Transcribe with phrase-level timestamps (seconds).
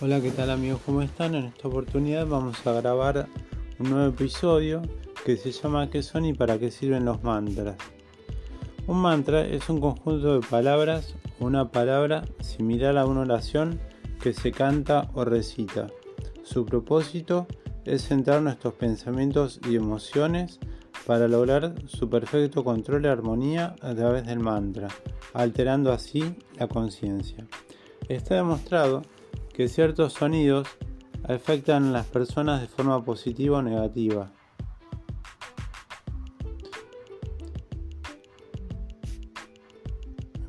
[0.00, 0.80] Hola, ¿qué tal amigos?
[0.86, 1.34] ¿Cómo están?
[1.34, 3.26] En esta oportunidad vamos a grabar
[3.80, 4.80] un nuevo episodio
[5.24, 7.76] que se llama ¿Qué son y para qué sirven los mantras?
[8.86, 13.80] Un mantra es un conjunto de palabras una palabra similar a una oración
[14.22, 15.88] que se canta o recita.
[16.44, 17.48] Su propósito
[17.84, 20.60] es centrar nuestros pensamientos y emociones
[21.06, 24.86] para lograr su perfecto control y armonía a través del mantra,
[25.32, 27.48] alterando así la conciencia.
[28.08, 29.02] Está demostrado
[29.58, 30.68] que ciertos sonidos
[31.24, 34.30] afectan a las personas de forma positiva o negativa.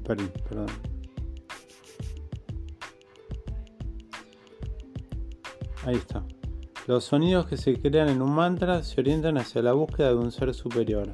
[0.04, 0.68] Perdón.
[5.86, 6.24] Ahí está.
[6.86, 10.32] Los sonidos que se crean en un mantra se orientan hacia la búsqueda de un
[10.32, 11.10] ser superior.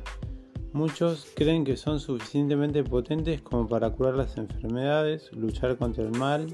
[0.73, 6.53] Muchos creen que son suficientemente potentes como para curar las enfermedades, luchar contra el mal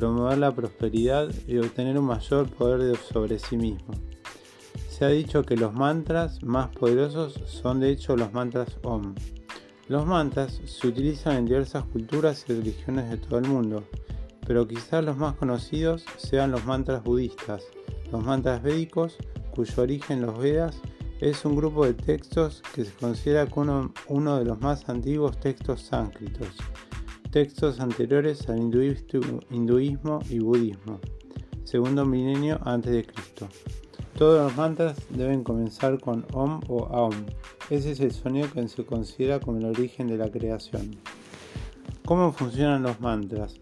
[0.00, 3.92] promover la prosperidad y obtener un mayor poder sobre sí mismo.
[4.88, 9.14] Se ha dicho que los mantras más poderosos son de hecho los mantras OM.
[9.88, 13.84] Los mantras se utilizan en diversas culturas y religiones de todo el mundo,
[14.46, 17.64] pero quizás los más conocidos sean los mantras budistas,
[18.10, 19.18] los mantras védicos,
[19.54, 20.80] cuyo origen los Vedas
[21.20, 25.82] es un grupo de textos que se considera como uno de los más antiguos textos
[25.82, 26.56] sánscritos
[27.30, 30.98] textos anteriores al hinduismo y budismo,
[31.62, 33.48] segundo milenio antes de Cristo.
[34.18, 37.14] Todos los mantras deben comenzar con Om o Aum.
[37.70, 40.96] Ese es el sonido que se considera como el origen de la creación.
[42.04, 43.60] ¿Cómo funcionan los mantras?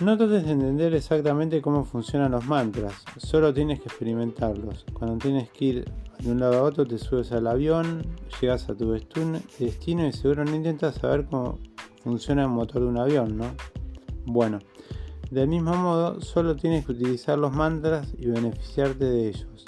[0.00, 4.84] No trates de entender exactamente cómo funcionan los mantras, solo tienes que experimentarlos.
[4.94, 5.84] Cuando tienes que ir
[6.20, 8.02] de un lado a otro, te subes al avión,
[8.40, 11.60] llegas a tu destino y seguro no intentas saber cómo
[12.04, 13.46] funciona el motor de un avión, ¿no?
[14.26, 14.58] Bueno,
[15.30, 19.64] del mismo modo, solo tienes que utilizar los mantras y beneficiarte de ellos.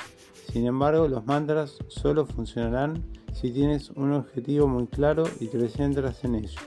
[0.53, 3.03] Sin embargo, los mantras solo funcionarán
[3.33, 6.61] si tienes un objetivo muy claro y te centras en ello.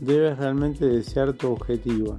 [0.00, 2.18] Debes realmente desear tu objetivo.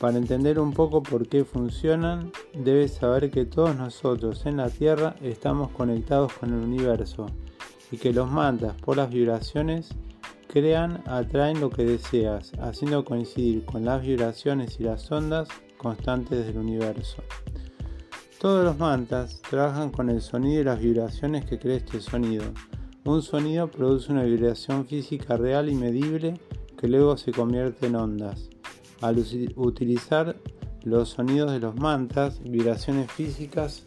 [0.00, 5.16] Para entender un poco por qué funcionan, debes saber que todos nosotros en la Tierra
[5.20, 7.26] estamos conectados con el universo
[7.90, 9.90] y que los mantras por las vibraciones
[10.48, 16.58] crean, atraen lo que deseas, haciendo coincidir con las vibraciones y las ondas constantes del
[16.58, 17.22] universo.
[18.40, 22.44] Todos los mantras trabajan con el sonido y las vibraciones que crea este sonido.
[23.04, 26.40] Un sonido produce una vibración física real y medible
[26.76, 28.48] que luego se convierte en ondas.
[29.00, 29.24] Al
[29.56, 30.36] utilizar
[30.82, 33.86] los sonidos de los mantras, vibraciones físicas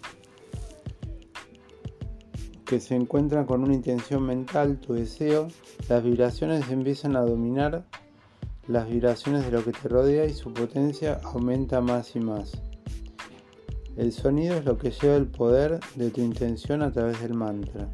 [2.72, 5.50] que se encuentran con una intención mental, tu deseo,
[5.90, 7.84] las vibraciones empiezan a dominar
[8.66, 12.54] las vibraciones de lo que te rodea y su potencia aumenta más y más.
[13.98, 17.90] El sonido es lo que lleva el poder de tu intención a través del mantra.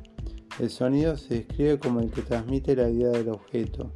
[0.60, 3.90] El sonido se describe como el que transmite la idea del objeto.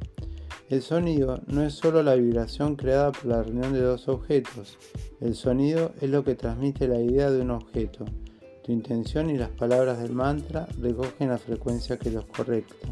[0.68, 4.78] El sonido no es solo la vibración creada por la reunión de dos objetos.
[5.20, 8.04] El sonido es lo que transmite la idea de un objeto.
[8.64, 12.86] Tu intención y las palabras del mantra recogen la frecuencia que los correcta.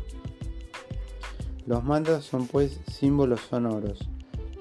[1.64, 4.00] Los mantras son pues símbolos sonoros.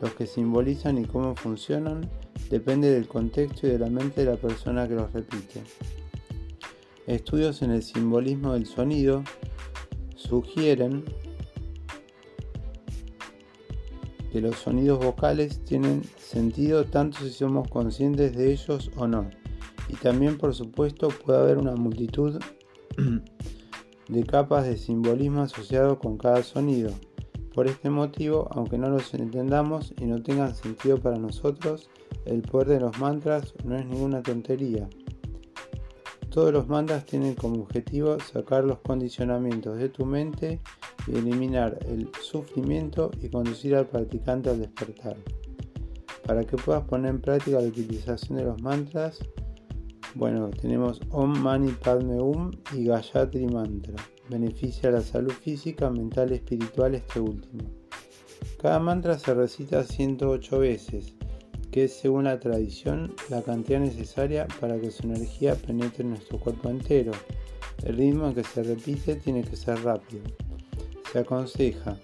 [0.01, 2.07] Los que simbolizan y cómo funcionan
[2.51, 5.63] depende del contexto y de la mente de la persona que los repite.
[7.07, 9.23] Estudios en el simbolismo del sonido
[10.15, 11.03] sugieren
[14.31, 19.27] que los sonidos vocales tienen sentido tanto si somos conscientes de ellos o no
[19.89, 22.39] y también por supuesto puede haber una multitud
[24.07, 26.91] de capas de simbolismo asociado con cada sonido.
[27.53, 31.89] Por este motivo, aunque no los entendamos y no tengan sentido para nosotros,
[32.25, 34.87] el poder de los mantras no es ninguna tontería.
[36.29, 40.61] Todos los mantras tienen como objetivo sacar los condicionamientos de tu mente
[41.07, 45.17] y eliminar el sufrimiento y conducir al practicante al despertar.
[46.25, 49.19] Para que puedas poner en práctica la utilización de los mantras,
[50.15, 53.95] bueno, tenemos Om Mani Padme Hum y Gayatri Mantra.
[54.27, 57.63] Beneficia la salud física, mental y espiritual este último.
[58.61, 61.13] Cada mantra se recita 108 veces,
[61.71, 66.39] que es según la tradición la cantidad necesaria para que su energía penetre en nuestro
[66.39, 67.11] cuerpo entero.
[67.83, 70.23] El ritmo en que se repite tiene que ser rápido.
[71.11, 71.97] Se aconseja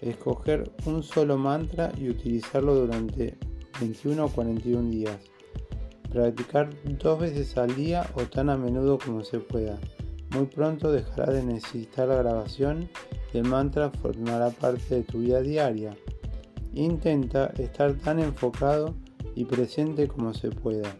[0.00, 3.36] escoger un solo mantra y utilizarlo durante
[3.80, 5.31] 21 o 41 días.
[6.12, 6.68] Practicar
[7.02, 9.78] dos veces al día o tan a menudo como se pueda.
[10.34, 12.90] Muy pronto dejará de necesitar la grabación
[13.32, 15.96] y el mantra formará parte de tu vida diaria.
[16.74, 18.94] Intenta estar tan enfocado
[19.34, 20.94] y presente como se pueda.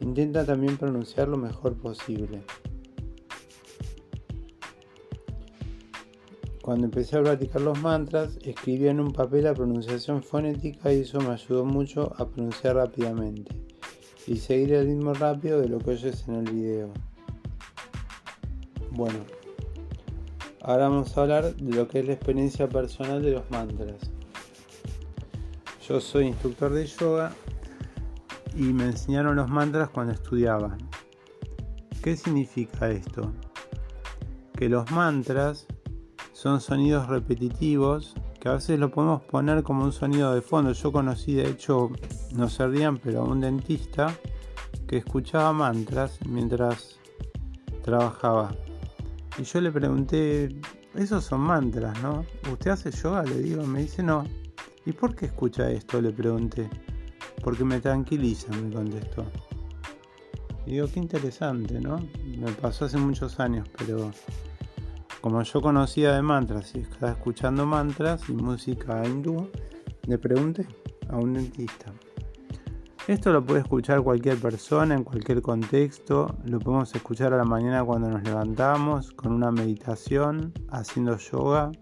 [0.00, 2.42] Intenta también pronunciar lo mejor posible.
[6.62, 11.20] Cuando empecé a practicar los mantras, escribía en un papel la pronunciación fonética y eso
[11.20, 13.63] me ayudó mucho a pronunciar rápidamente
[14.26, 16.90] y seguir el ritmo rápido de lo que oyes en el video.
[18.90, 19.18] Bueno,
[20.62, 24.10] ahora vamos a hablar de lo que es la experiencia personal de los mantras.
[25.86, 27.32] Yo soy instructor de yoga
[28.56, 30.78] y me enseñaron los mantras cuando estudiaba.
[32.02, 33.32] ¿Qué significa esto?
[34.56, 35.66] Que los mantras
[36.32, 38.14] son sonidos repetitivos
[38.44, 40.72] que a veces lo podemos poner como un sonido de fondo.
[40.72, 41.90] Yo conocí, de hecho,
[42.34, 44.14] no se rían, pero a un dentista
[44.86, 46.98] que escuchaba mantras mientras
[47.82, 48.54] trabajaba.
[49.38, 50.60] Y yo le pregunté,
[50.94, 52.26] esos son mantras, ¿no?
[52.52, 53.22] ¿Usted hace yoga?
[53.22, 54.26] Le digo, me dice, no.
[54.84, 56.02] ¿Y por qué escucha esto?
[56.02, 56.68] Le pregunté.
[57.42, 59.24] Porque me tranquiliza, me contestó.
[60.66, 61.96] Y digo, qué interesante, ¿no?
[62.36, 64.10] Me pasó hace muchos años, pero
[65.24, 69.48] como yo conocía de mantras y estaba escuchando mantras y música hindú,
[70.06, 70.66] le pregunté
[71.08, 71.94] a un dentista.
[73.08, 77.82] Esto lo puede escuchar cualquier persona en cualquier contexto, lo podemos escuchar a la mañana
[77.82, 81.72] cuando nos levantamos, con una meditación, haciendo yoga,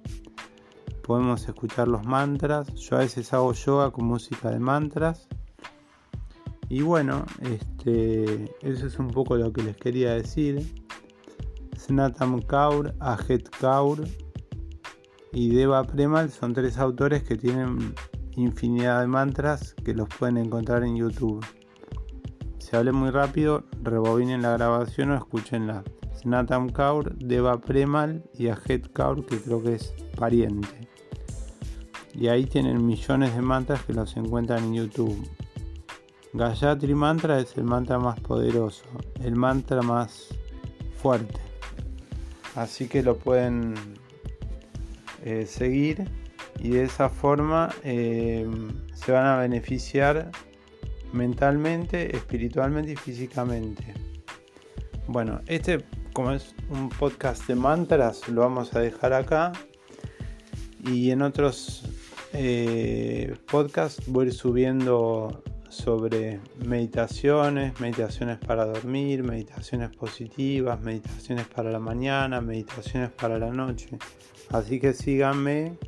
[1.03, 5.27] podemos escuchar los mantras, yo a veces hago yoga con música de mantras.
[6.69, 10.82] Y bueno, este, eso es un poco lo que les quería decir.
[11.83, 14.05] Snatam Kaur, Ajet Kaur
[15.33, 17.95] y Deva Premal son tres autores que tienen
[18.37, 21.45] infinidad de mantras que los pueden encontrar en YouTube.
[22.59, 25.83] Si hablé muy rápido, rebobinen la grabación o escúchenla.
[26.17, 30.89] Snatam Kaur, Deva Premal y Ajet Kaur, que creo que es pariente.
[32.15, 35.29] Y ahí tienen millones de mantras que los encuentran en YouTube.
[36.33, 38.85] Gayatri Mantra es el mantra más poderoso,
[39.21, 40.29] el mantra más
[40.97, 41.52] fuerte.
[42.55, 43.75] Así que lo pueden
[45.25, 46.05] eh, seguir
[46.59, 48.47] y de esa forma eh,
[48.95, 50.31] se van a beneficiar
[51.13, 53.95] mentalmente, espiritualmente y físicamente.
[55.07, 59.53] Bueno, este como es un podcast de mantras lo vamos a dejar acá
[60.85, 61.85] y en otros
[62.35, 71.71] eh, podcasts voy a ir subiendo sobre meditaciones, meditaciones para dormir, meditaciones positivas, meditaciones para
[71.71, 73.99] la mañana, meditaciones para la noche.
[74.51, 75.79] Así que síganme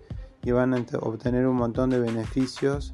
[0.43, 2.93] y van a obtener un montón de beneficios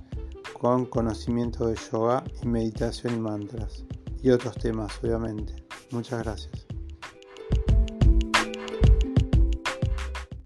[0.53, 3.85] con conocimiento de yoga y meditación y mantras
[4.23, 5.55] y otros temas obviamente.
[5.93, 6.70] Muchas gracias.